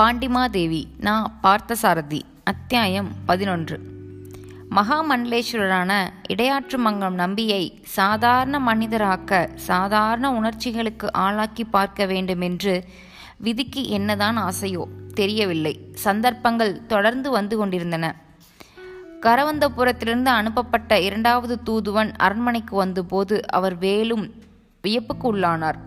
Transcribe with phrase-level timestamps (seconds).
[0.00, 3.80] பாண்டிமாதேவி நா பார்த்தசாரதி அத்தியாயம் பதினொன்று.
[4.70, 12.84] மகாமண்டலேஸ்வரரான இடையாற்று மங்கம் நம்பியை சாதாரண மனிதராக்க சாதாரண உணர்ச்சிகளுக்கு ஆளாக்கி பார்க்க வேண்டுமென்று
[13.36, 15.80] விதிக்கு என்னதான் ஆசையோ தெரியவில்லை.
[15.94, 18.14] சந்தர்ப்பங்கள் தொடர்ந்து வந்து கொண்டிருந்தன.
[19.20, 24.34] கரவந்தபுரத்திலிருந்து அனுப்பப்பட்ட இரண்டாவது தூதுவன் அரண்மனைக்கு வந்தபோது அவர் வேலும்
[24.82, 25.78] வியப்புக்கு உள்ளானார்.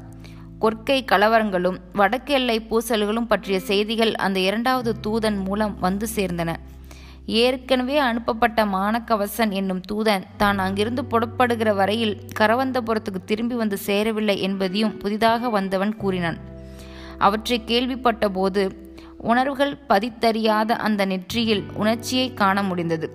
[0.62, 6.55] கொற்கை கலவரங்களும் வடக்கு எல்லை பூசல்களும் பற்றிய செய்திகள் அந்த இரண்டாவது தூதன் மூலம் வந்து சேர்ந்தன.
[7.26, 15.50] ஏற்கனவே அனுப்பப்பட்ட மானக்கவசன் என்னும் தூதன் தான் அங்கிருந்து புறப்படுகிற வரையில் கரவந்தபுரத்துக்கு திரும்பி வந்து சேரவில்லை என்பதையும் புதிதாக
[15.50, 16.38] வந்தவன் கூறினான்.
[17.17, 23.09] அவற்றை கேள்விப்பட்ட போது உணர்வுகள் பதித்தறியாத அந்த நெற்றியில் உணர்ச்சியை காண முடிந்தது.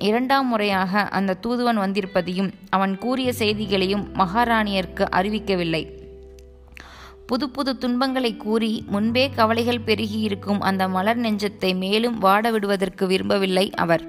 [0.00, 6.02] இரண்டாம் முறையாக அந்த தூதுவன் வந்திருப்பதையும் அவன் கூறிய செய்திகளையும் மகாராணியருக்கு அறிவிக்கவில்லை.
[7.26, 14.04] புது புது துன்பங்களை கூறி முன்பே கவலைகள் பெருகியிருக்கும் அந்த மலர் நெஞ்சத்தை மேலும் வாட விடுவதற்கு விரும்பவில்லை அவர்.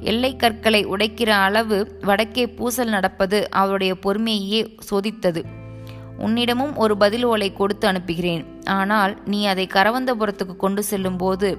[0.00, 5.42] எல்லை கற்களை உடைக்கிற அளவு வடக்கே பூசல் நடப்பது அவருடைய பொறுமையையே சோதித்தது.
[6.18, 8.44] உன்னிடமும் ஒரு பதில் ஓலை கொடுத்து அனுப்புகிறேன்.
[8.64, 11.58] ஆனால் நீ அதை கரவந்தபுரத்துக்கு கொண்டு செல்லும்போது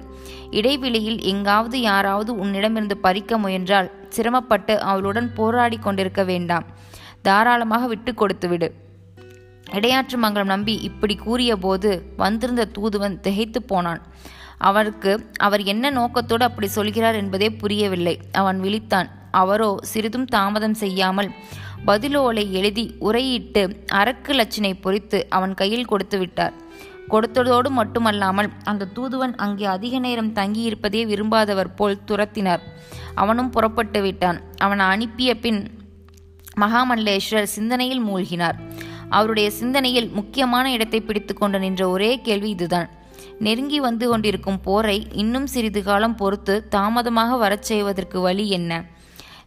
[0.50, 6.66] இடைவெளியில் எங்காவது யாராவது உன்னிடமிருந்து பறிக்க முயன்றால் சிரமப்பட்டு அவளுடன் போராடி கொண்டிருக்க வேண்டாம்.
[7.22, 8.68] தாராளமாக விட்டு கொடுத்துவிடு.
[9.72, 14.02] இடையாற்று மங்கலம் நம்பி இப்படி கூறியபோது வந்திருந்த தூதுவன் திகைத்து போனான்.
[14.58, 18.18] அவருக்கு அவர் என்ன நோக்கத்தோடு அப்படி சொல்கிறார் என்பதே புரியவில்லை.
[18.32, 19.08] அவன் விழித்தான்.
[19.30, 21.30] அவரோ சிறிதும் தாமதம் செய்யாமல்
[21.86, 23.62] பதிலோலை எழுதி உரையிட்டு
[23.94, 26.54] அரக்கு லட்சினை பொறித்து அவன் கையில் கொடுத்து விட்டார்.
[27.10, 32.60] கொடுத்ததோடு மட்டுமல்லாமல் அந்த தூதுவன் அங்கே அதிக நேரம் தங்கியிருப்பதே விரும்பாதவர் போல் துரத்தினார்.
[33.14, 34.40] அவனும் புறப்பட்டு விட்டான்.
[34.58, 35.60] அவன் அனுப்பிய பின்
[36.60, 38.58] மகாமல்லேஸ்வர் சிந்தனையில் மூழ்கினார்.
[39.10, 42.88] அவருடைய சிந்தனையில் முக்கியமான இடத்தை பிடித்து கொண்டு நின்ற ஒரே கேள்வி இதுதான்.
[43.38, 48.84] நெருங்கி வந்து கொண்டிருக்கும் போரை இன்னும் சிறிது காலம் பொறுத்து தாமதமாக வரச் செய்வதற்கு வழி என்ன?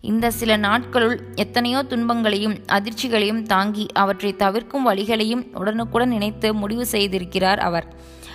[0.02, 7.88] இந்த சில நாட்களுள் எத்தனையோ துன்பங்களையும் அதிர்ச்சிகளையும் தாங்கி அவற்றை தவிர்க்கும் வழிகளையும் உடனுக்குடன் நினைத்து முடிவு செய்திருக்கிறார் அவர்.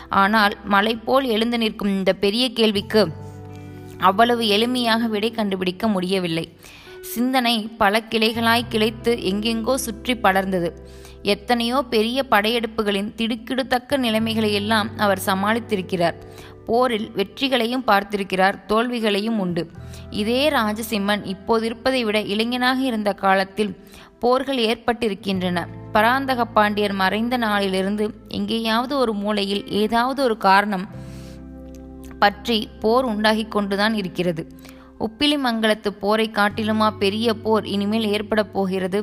[0.09, 3.13] ஆனால் மலை போல் எழுந்து நிற்கும் இந்த பெரிய கேள்விக்கு
[3.99, 6.57] அவ்வளவு எளிமையாக விடை கண்டுபிடிக்க முடியவில்லை.
[7.01, 10.71] சிந்தனை பல கிளைகளாய் கிளைத்து எங்கெங்கோ சுற்றி படர்ந்தது.
[11.33, 16.17] எத்தனையோ பெரிய படையெடுப்புகளின் திடுக்கிடுத்தக்க நிலைமைகளை எல்லாம் அவர் சமாளித்திருக்கிறார்.
[16.67, 19.63] போரில் வெற்றிகளையும் பார்த்திருக்கிறார் தோல்விகளையும் உண்டு.
[20.23, 23.73] இதே ராஜசிம்மன் இப்போதிருப்பதை விட இளைஞனாக இருந்த காலத்தில்
[24.19, 25.59] போர்கள் ஏற்பட்டிருக்கின்றன.
[25.93, 30.87] பராந்தக பாண்டியர் மறைந்த நாளிலிருந்து எங்கேயாவது ஒரு மூலையில் ஏதாவது ஒரு காரணம்
[32.19, 34.43] பற்றி போர் உண்டாகி கொண்டுதான் இருக்கிறது.
[35.07, 38.99] உப்பிலிமங்கலத்து போரை காட்டிலுமா பெரிய போர் இனிமேல் ஏற்பட போகிறது?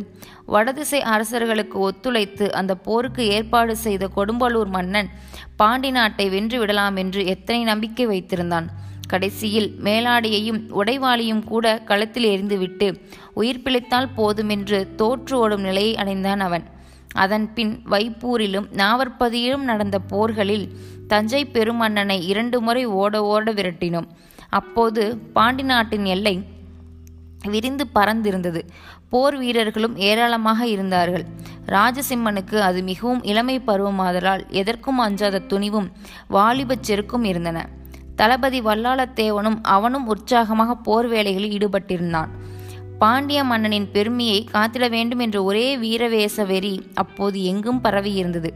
[0.45, 5.09] வடதிசை அரசர்களுக்கு ஒத்துழைத்து அந்த போருக்கு ஏற்பாடு செய்த கொடும்பலூர் மன்னன்
[5.55, 8.67] பாண்டி நாட்டை வென்று விடலாம் என்று எத்தனை நம்பிக்கை வைத்திருந்தான்.
[9.07, 12.87] கடைசியில் மேலாடையையும் உடைவாளியும் கூட களத்தில் எரிந்துவிட்டு
[13.33, 16.65] உயிர் பிழைத்தால் போதுமென்று தோற்று ஓடும் நிலையை அடைந்தான் அவன்.
[17.13, 20.67] அதன்பின் வைப்பூரிலும் நாவற்பதியிலும் நடந்த போர்களில்
[21.07, 24.07] தஞ்சை பெருமன்னனை இரண்டு முறை ஓட ஓட விரட்டினோம்.
[24.59, 25.03] அப்போது
[25.35, 26.35] பாண்டி நாட்டின் எல்லை
[27.47, 28.61] விரிந்து பறந்திருந்தது
[29.09, 31.25] போர் வீரர்களும் ஏராளமாக இருந்தார்கள்.
[31.65, 35.87] ராஜசிம்மனுக்கு அது மிகவும் இளமை பருவமாதலால் எதற்கும் அஞ்சாத துணிவும்
[36.29, 37.69] வாலிபச் செருக்கும் இருந்தன.
[38.15, 42.31] தளபதி வல்லாளத்தேவனும் அவனும் உற்சாகமாக போர் வேலைகளில் ஈடுபட்டிருந்தான்.
[42.99, 48.49] பாண்டிய மன்னனின் பெருமையை காத்திட வேண்டும் என்ற ஒரே வீரவேச வெறி அப்போது எங்கும் பரவியிருந்தது.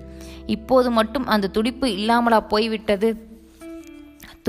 [0.46, 3.10] இப்போது மட்டும் அந்த துடிப்பு இல்லாமலா போய்விட்டது?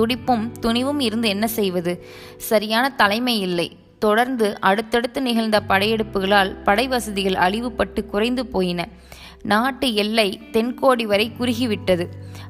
[0.01, 2.05] துடிப்பும் துணிவும் இருந்து என்ன செய்வது?
[2.37, 3.69] சரியான தலைமை இல்லை.
[3.99, 8.89] தொடர்ந்து அடுத்தடுத்து நிகழ்ந்த படையெடுப்புகளால் படை வசதிகள் அழிவுபட்டு குறைந்து போயின.
[9.43, 12.05] நாட்டு எல்லை தென்கோடி வரை குறுகிவிட்டது.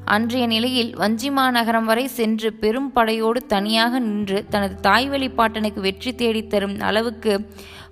[0.05, 7.33] அன்றைய நிலையில் வஞ்சிமாநகரம் வரை சென்று பெரும் படையோடு தனியாக நின்று தனது தாய்வழி பாட்டனுக்கு வெற்றி தேடித்தரும் அளவுக்கு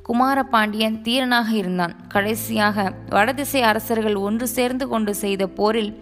[0.09, 1.95] குமாரபாண்டியன் தீரனாக இருந்தான்.
[2.09, 5.93] கடைசியாக வடதிசை அரசர்கள் ஒன்று சேர்ந்து கொண்டு செய்த போரில்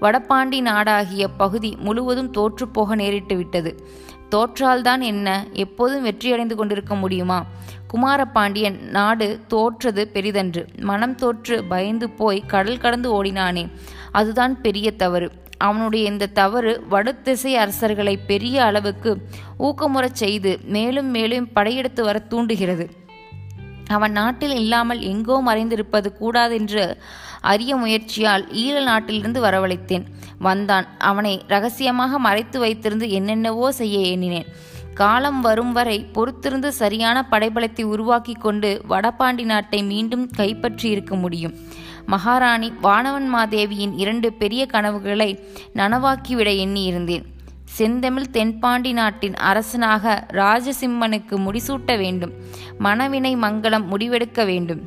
[0.00, 3.88] வடபாண்டி நாடாகிய பகுதி முழுவதும் தோற்றுப்போக நேரிட்டு விட்டது.
[4.30, 5.46] தோற்றால்தான் என்ன?
[5.52, 7.46] எப்போதும் வெற்றியடைந்து கொண்டிருக்க முடியுமா?
[7.94, 10.66] குமாரபாண்டியன் நாடு தோற்றது பெரிதன்று.
[10.80, 13.70] மனம் தோற்று பயந்து போய் கடல் கடந்து ஓடினானே.
[14.12, 15.32] அதுதான் பெரிய தவறு.
[15.56, 19.16] அவனுடைய இந்த தவறு வடதிசை அரசர்களை பெரிய அளவுக்கு
[19.58, 22.90] ஊக்கமுறச் செய்து மேலும் மேலும் படையெடுத்து வர தூண்டுகிறது.
[23.88, 26.98] அவன் நாட்டில் இல்லாமல் எங்கோ மறைந்திருப்பது கூடாதென்று
[27.40, 30.06] அரிய முயற்சியால் ஈழ நாட்டிலிருந்து வரவழைத்தேன்.
[30.38, 30.86] வந்தான்.
[30.98, 34.48] அவனை ரகசியமாக மறைத்து வைத்திருந்து என்னென்னவோ செய்ய எண்ணினேன்.
[34.94, 41.54] காலம் வரும் வரை பொறுத்திருந்து சரியான படைபலத்தை உருவாக்கி கொண்டு வடபாண்டி நாட்டை மீண்டும் கைப்பற்றி இருக்க முடியும்.
[42.06, 45.30] மகாராணி வானவன்மாதேவியின் இரண்டு பெரிய கனவுகளை
[45.74, 47.35] நனவாக்கிவிட எண்ணியிருந்தேன்.
[47.76, 52.32] செந்தமிழ் தென்பாண்டி நாட்டின் அரசனாக ராஜசிம்மனுக்கு முடிசூட்ட வேண்டும்.
[52.78, 54.82] மணவினை மங்களம் முடிவெடுக்க வேண்டும்.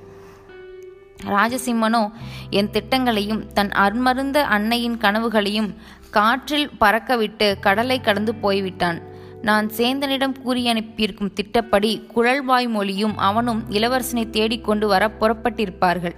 [1.26, 2.04] ராஜசிம்மனோ
[2.50, 5.70] என் திட்டங்களையும் தன் அர்மருந்த அன்னையின் கனவுகளையும்
[6.10, 9.00] காற்றில் பறக்கவிட்டு கடலை கடந்து போய்விட்டான்.
[9.42, 16.18] நான் சேந்தனிடம் கூறி அனுப்பியிருக்கும் திட்டப்படி குழல்வாய் மொழியும் அவனும் இளவரசனை தேடிக்கொண்டு வர புறப்பட்டிருப்பார்கள்.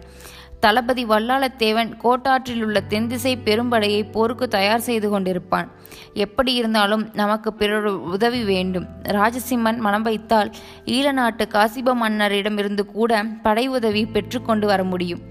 [0.64, 5.68] தளபதி வல்லாளத்தேவன் கோட்டாற்றில் உள்ள தென்திசை பெரும்படையை போருக்கு தயார் செய்து கொண்டிருப்பான்.
[6.14, 8.88] எப்படி இருந்தாலும் நமக்கு பிறர் உதவி வேண்டும்.
[9.04, 10.52] ராஜசிம்மன் மனம் வைத்தால்
[10.86, 15.24] ஈழ நாட்டு காசிப மன்னரிடமிருந்து கூட படை உதவி பெற்றுக்கொண்டு வர முடியும்.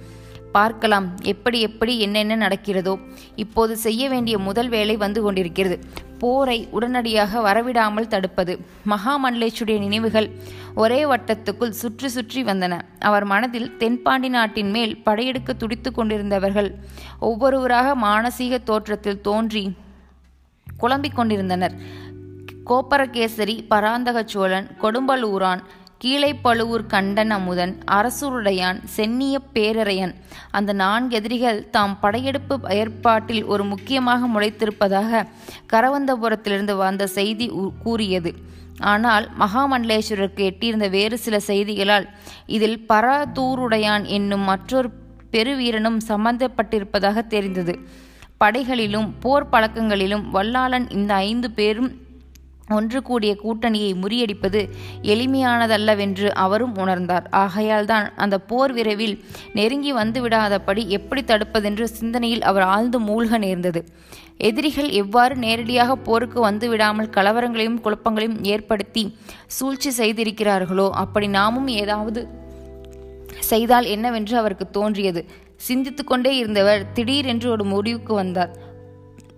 [0.52, 2.94] பார்க்கலாம் எப்படி எப்படி என்னென்ன நடக்கிறதோ.
[3.36, 5.78] இப்போது செய்ய வேண்டிய முதல் வேலை வந்து கொண்டிருக்கிறது.
[6.22, 8.54] போரை உடனடியாக வரவிடாமல் தடுப்பது.
[8.92, 10.28] மகாமண்டலேஷுடைய நினைவுகள்
[10.74, 12.74] ஒரே வட்டத்துக்குள் சுற்றி சுற்றி வந்தன.
[13.00, 16.70] அவர் மனதில் தென்பாண்டி நாட்டின் மேல் படையெடுக்க துடித்து கொண்டிருந்தவர்கள்
[17.20, 19.64] ஒவ்வொருவராக மானசீக தோற்றத்தில் தோன்றி
[20.66, 21.74] குழம்பிக் கொண்டிருந்தனர்.
[22.68, 25.62] கோப்பரகேசரி பராந்தக சோழன் கொடும்பலூரான்
[26.00, 30.14] கீழைப்பழுவூர் கண்டன் அமுதன் அரசுருடையான் சென்னிய பேரரையன்
[30.50, 35.22] அந்த நான்கு எதிரிகள் தாம் படையெடுப்பு ஏற்பாட்டில் ஒரு முக்கியமாக முளைத்திருப்பதாக
[35.72, 37.48] கரவந்தபுரத்திலிருந்து வந்த செய்தி
[37.82, 38.32] கூறியது.
[38.92, 42.06] ஆனால் மகாமண்டலேஸ்வரருக்கு எட்டியிருந்த வேறு சில செய்திகளால்
[42.56, 44.90] இதில் பரதூருடையான் என்னும் மற்றொரு
[45.32, 47.74] பெருவீரனும் சம்பந்தப்பட்டிருப்பதாக தெரிந்தது.
[48.38, 51.90] படைகளிலும் போர் பழக்கங்களிலும் வல்லாளன் இந்த ஐந்து பேரும்
[52.76, 54.60] ஒன்று கூடிய கூட்டணியை முறியடிப்பது
[55.02, 57.26] எளிமையானதல்லவென்று அவரும் உணர்ந்தார்.
[57.30, 59.16] ஆகையால்தான் அந்த போர் விரைவில்
[59.52, 63.82] நெருங்கி வந்துவிடாதபடி எப்படி தடுப்பதென்று சிந்தனையில் அவர் ஆழ்ந்து மூழ்க நேர்ந்தது.
[64.48, 69.04] எதிரிகள் எவ்வாறு நேரடியாக போருக்கு வந்துவிடாமல் கலவரங்களையும் குழப்பங்களையும் ஏற்படுத்தி
[69.46, 72.22] சூழ்ச்சி செய்திருக்கிறார்களோ அப்படி நாமும் ஏதாவது
[73.50, 75.22] செய்தால் என்னவென்று அவருக்கு தோன்றியது.
[75.68, 78.52] சிந்தித்து கொண்டே இருந்தவர் திடீரென்று ஒரு முடிவுக்கு வந்தார்.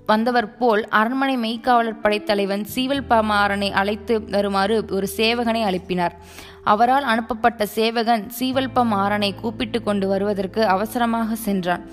[0.06, 6.16] வந்தவர் போல் அரண்மனை மெய்க்காவலர் படைத்தலைவன் சீவல் பமாறனை அழைத்து வருமாறு ஒரு சேவகனை அனுப்பினார்.
[6.72, 11.84] அவரால் அனுப்பப்பட்ட சேவகன் சீவல்ப மாறனை கூப்பிட்டு கொண்டு வருவதற்கு அவசரமாக சென்றான்.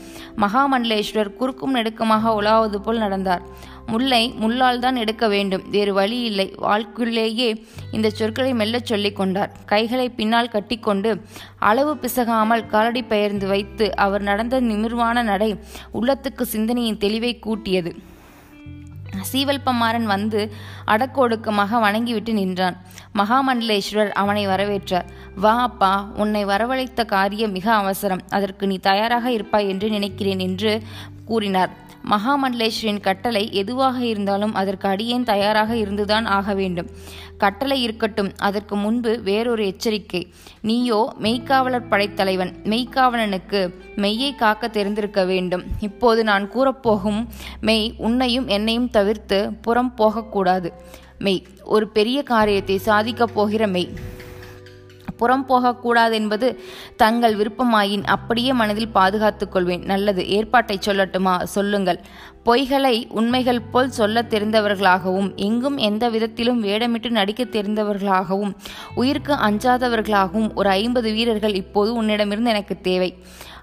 [0.43, 3.45] மகாமண்டலேஸ்வரர் குறுக்கும் நெடுக்குமாக உலாவது போல் நடந்தார்.
[3.89, 5.69] முல்லை முள்ளால் தான் எடுக்க வேண்டும்.
[5.69, 6.55] வேறு வழி இல்லை.
[6.61, 7.49] வாழ்க்குள்ளேயே
[7.91, 9.51] இந்த சொற்களை மெல்லச் சொல்லிக் கொண்டார்.
[9.65, 11.21] கைகளை பின்னால் கட்டிக்கொண்டு
[11.59, 15.59] அளவு பிசகாமல் காலடி பெயர்ந்து வைத்து அவர் நடந்த நிமிர்வான நடை
[15.93, 17.91] உள்ளத்துக்கு சிந்தனையின் தெளிவை கூட்டியது.
[19.31, 20.51] சீவல்பமாறன் வந்து
[20.87, 22.77] அடக்கொடுக்கமாக வணங்கிவிட்டு நின்றான்.
[23.15, 25.07] மகாமண்டலேஸ்வரர் அவனை வரவேற்றார்.
[25.35, 26.11] வா அப்பா.
[26.15, 28.21] உன்னை வரவழைத்த காரியம் மிக அவசரம்.
[28.29, 30.81] அதற்கு நீ தயாராக இருப்பாய் என்று நினைக்கிறேன் என்று
[31.25, 31.87] கூறினார்.
[32.09, 36.89] மகாமண்டலேஸ்வரின் கட்டளை எதுவாக இருந்தாலும் அதற்கு அடியேன் தயாராக இருந்துதான் ஆக வேண்டும்.
[37.37, 40.33] கட்டளை இருக்கட்டும் அதற்கு முன்பு வேறொரு எச்சரிக்கை.
[40.61, 43.61] நீயோ மெய்க்காவலர் படைத்தலைவன் மெய்க்காவலனுக்கு
[43.95, 45.63] மெய்யை காக்க தெரிந்திருக்க வேண்டும்.
[45.79, 47.27] இப்போது நான் கூறப்போகும்
[47.61, 50.71] மெய் உன்னையும் என்னையும் தவிர்த்து புறம் போகக்கூடாது.
[51.17, 53.89] மெய் ஒரு பெரிய காரியத்தை சாதிக்கப் போகிற மெய்.
[55.19, 56.47] புறம் போகக்கூடாது என்பது
[56.95, 59.83] தங்கள் விருப்பமாயின் அப்படியே மனதில் பாதுகாத்துக் கொள்வேன்.
[59.85, 60.21] நல்லது.
[60.29, 61.43] ஏற்பாட்டை சொல்லட்டுமா?
[61.55, 61.99] சொல்லுங்கள்.
[62.45, 68.53] பொய்களை உண்மைகள் போல் சொல்ல தெரிந்தவர்களாகவும் எங்கும் எந்த விதத்திலும் வேடமிட்டு நடிக்க தெரிந்தவர்களாகவும்
[68.95, 73.11] உயிருக்கு அஞ்சாதவர்களாகவும் ஒரு ஐம்பது வீரர்கள் இப்போது உன்னிடமிருந்து எனக்கு தேவை.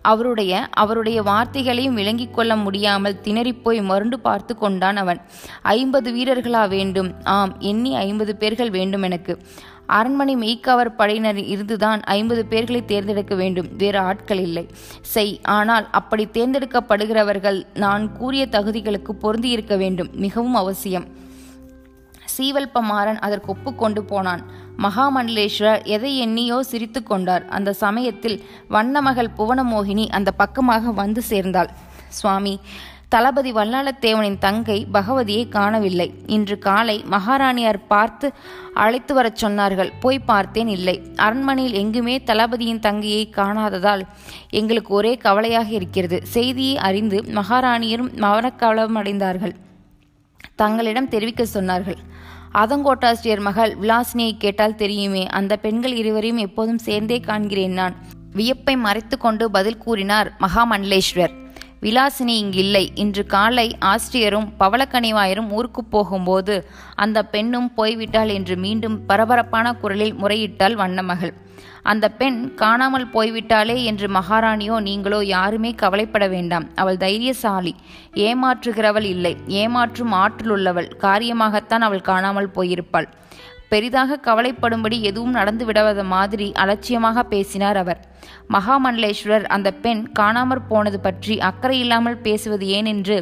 [0.03, 5.21] அவருடைய அவருடைய வார்த்தைகளையும் விளங்கிக் கொள்ள முடியாமல் திணறிப்போய் மருண்டு பார்த்து கொண்டான் அவன்.
[5.63, 7.11] ஐம்பது வீரர்களா வேண்டும்?
[7.25, 9.39] ஆம் எண்ணி ஐம்பது பேர்கள் வேண்டும் எனக்கு.
[9.87, 13.69] அரண்மனை மெய்க்காவர் படையினர் இருந்துதான் ஐம்பது பேர்களை தேர்ந்தெடுக்க வேண்டும்.
[13.77, 14.69] வேறு ஆட்கள் இல்லை.
[15.01, 20.11] செய் ஆனால் அப்படி தேர்ந்தெடுக்கப்படுகிறவர்கள் நான் கூறிய தகுதிகளுக்கு பொருந்தியிருக்க வேண்டும்.
[20.13, 21.07] மிகவும் அவசியம்.
[22.39, 24.43] சீவல்பமாறன் அதற்கு ஒப்புக்கொண்டு போனான்.
[24.79, 27.45] மகாமண்டலேஸ்வரர் எதை எண்ணியோ சிரித்து கொண்டார்.
[27.49, 31.71] அந்த சமயத்தில் வண்ணமகள் புவனமோகினி அந்த பக்கமாக வந்து சேர்ந்தாள்.
[32.09, 32.61] சுவாமி
[33.09, 36.15] தளபதி வல்லாளத்தேவனின் தங்கை பகவதியை காணவில்லை.
[36.27, 38.33] இன்று காலை மகாராணியார் பார்த்து
[38.75, 39.93] அழைத்து வரச் சொன்னார்கள்.
[40.01, 41.03] போய் பார்த்தேன் இல்லை.
[41.17, 44.03] அரண்மனையில் எங்குமே தளபதியின் தங்கையை காணாததால்
[44.51, 46.27] எங்களுக்கு ஒரே கவலையாக இருக்கிறது.
[46.27, 49.55] செய்தியை அறிந்து மகாராணியரும் மவனக்கவலம் அடைந்தார்கள்
[50.55, 51.99] தங்களிடம் தெரிவிக்க சொன்னார்கள்.
[52.55, 55.27] அதங்கோட்டாசிரியர் மகள் விலாசினியை கேட்டால் தெரியுமே.
[55.27, 57.97] அந்த பெண்கள் இருவரையும் எப்போதும் சேர்ந்தே காண்கிறேன் நான்.
[58.33, 61.45] வியப்பை மறைத்து கொண்டு பதில் கூறினார் மகாமண்டலேஸ்வர்.
[61.81, 62.91] விலாசினி இங்கில்லை.
[62.95, 66.55] இன்று காலை ஆஸ்திரியரும் பவளக்கனிவாயரும் ஊருக்கு போகும்போது
[66.95, 71.33] அந்த பெண்ணும் போய்விட்டாள் என்று மீண்டும் பரபரப்பான குரலில் முறையிட்டாள் வண்ணமகள்.
[71.83, 76.67] அந்த பெண் காணாமல் போய்விட்டாளே என்று மகாராணியோ நீங்களோ யாருமே கவலைப்பட வேண்டாம்.
[76.75, 77.75] அவள் தைரியசாலி.
[78.15, 79.37] ஏமாற்றுகிறவள் இல்லை.
[79.49, 80.91] ஏமாற்றும் ஆற்றலுள்ளவள்.
[81.01, 83.09] காரியமாகத்தான் அவள் காணாமல் போயிருப்பாள்.
[83.73, 88.01] பெரிதாக கவலைப்படும்படி எதுவும் நடந்து விடாத மாதிரி அலட்சியமாக பேசினார் அவர்.
[88.55, 93.17] மகாமண்டலேஸ்வரர் அந்த பெண் காணாமற் போனது பற்றி அக்கறை இல்லாமல் பேசுவது ஏனென்று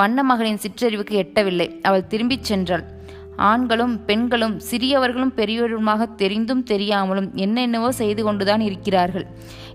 [0.00, 1.68] வண்ணமகளின் சிற்றறிவுக்கு எட்டவில்லை.
[1.80, 2.84] அவள் திரும்பிச் சென்றாள்.
[3.50, 9.26] ஆண்களும் பெண்களும் சிறியவர்களும் பெரியவருமாக தெரிந்தும் தெரியாமலும் என்னென்னவோ செய்து கொண்டுதான் இருக்கிறார்கள்.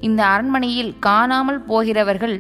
[0.08, 2.36] இந்த அரண்மனையில் காணாமல் போகிறவர்கள்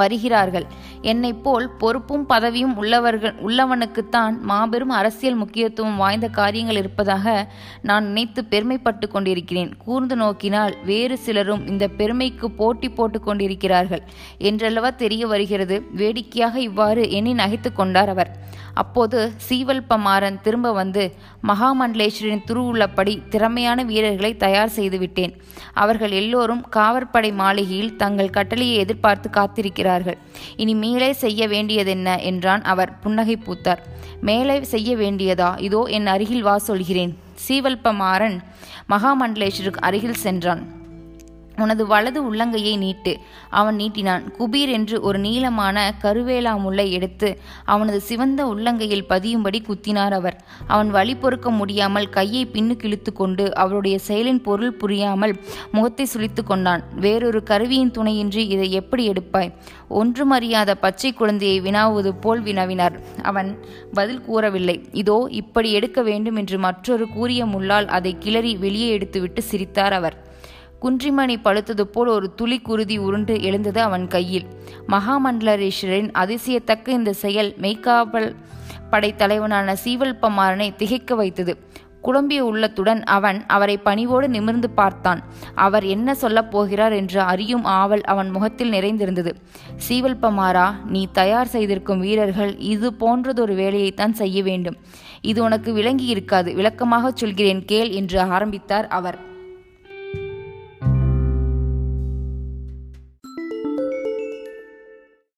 [0.00, 0.66] வருகிறார்கள்.
[1.02, 7.46] என்னைப் போல் பொறுப்பும் பதவியும் உள்ளவர்கள் உள்ளவனுக்குத்தான் மாபெரும் அரசியல் முக்கியத்துவம் வாய்ந்த காரியங்கள் இருப்பதாக
[7.82, 9.76] நான் நினைத்து பெருமைப்பட்டு கொண்டிருக்கிறேன்.
[9.78, 14.02] கூர்ந்து நோக்கினால் வேறு சிலரும் இந்த பெருமைக்கு போட்டி போட்டு கொண்டிருக்கிறார்கள்.
[14.38, 18.46] என்றல்லவா தெரிய வருகிறது வேடிக்கையாக இவ்வாறு எண்ணி நகைத்து கொண்டார் அவர்.
[18.74, 21.12] அப்போது சீவல்பமாறன் திரும்ப வந்து
[21.48, 25.32] மகாமண்டலேஸ்வரின் துருவுள்ளபடி திறமையான வீரர்களை தயார் செய்துவிட்டேன்
[25.74, 30.18] அவர்கள் எல்லோரும் காவற்படை மாளிகையில் தங்கள் கட்டளையை எதிர்பார்த்து காத்திருக்கிறார்கள்.
[30.56, 32.20] இனிமே மேலே செய்ய வேண்டியதென்ன?
[32.20, 33.80] என்றான் அவர் புன்னகை பூத்தார்.
[34.20, 35.60] மேலே செய்ய வேண்டியதா?
[35.60, 37.18] இதோ என் அருகில் வா சொல்கிறேன்.
[37.48, 38.36] சீவல்பமாறன்
[38.88, 40.62] மகாமண்டலேஸ்வருக்கு அருகில் சென்றான்.
[41.64, 43.12] உனது வலது உள்ளங்கையை நீட்டு.
[43.60, 44.24] அவன் நீட்டினான்.
[44.38, 47.30] குபீர் என்று ஒரு நீளமான கருவேலா முல்லை எடுத்து
[47.64, 50.36] அவனது சிவந்த உள்ளங்கையில் பதியும்படி குத்தினார் அவர்.
[50.66, 55.34] அவன் வழி பொறுக்க முடியாமல் கையை பின்னுக்கு இழுத்து கொண்டு அவருடைய செயலின் பொருள் புரியாமல்
[55.72, 56.84] முகத்தை சுழித்து கொண்டான்.
[57.00, 59.52] வேறொரு கருவியின் துணையின்றி இதை எப்படி எடுப்பாய்?
[59.88, 62.96] ஒன்றும் அறியாத பச்சை குழந்தையை வினாவது போல் வினவினார்.
[63.22, 63.50] அவன்
[63.94, 64.76] பதில் கூறவில்லை.
[64.92, 70.16] இதோ இப்படி எடுக்க வேண்டும் என்று மற்றொரு கூறிய முள்ளால் அதை கிளறி வெளியே எடுத்துவிட்டு சிரித்தார் அவர்.
[70.82, 74.46] குன்றிமணி பழுத்தது போல் ஒரு துளி குருதி உருண்டு எழுந்தது அவன் கையில்.
[74.88, 78.34] மகாமண்டலேஸ்வரின் அதிசயத்தக்க இந்த செயல் மெய்காவல்
[78.90, 81.58] படைத்தலைவனான சீவல்பமாறனை திகைக்க வைத்தது.
[82.02, 85.22] குழம்பிய உள்ளத்துடன் அவன் அவரை பணிவோடு நிமிர்ந்து பார்த்தான்.
[85.54, 89.36] அவர் என்ன சொல்லப் போகிறார் என்று அறியும் ஆவல் அவன் முகத்தில் நிறைந்திருந்தது.
[89.88, 94.76] சீவல்பமாரா நீ தயார் செய்திருக்கும் வீரர்கள் இது போன்றதொரு வேலையைத்தான் செய்ய வேண்டும்.
[95.20, 99.26] இது உனக்கு விளங்கி இருக்காது விளக்கமாகச் சொல்கிறேன் கேள் என்று ஆரம்பித்தார் அவர்.